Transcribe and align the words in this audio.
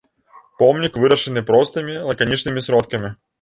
Помнік 0.61 0.97
вырашаны 1.03 1.43
простымі 1.51 1.93
лаканічнымі 2.09 2.65
сродкамі. 2.69 3.13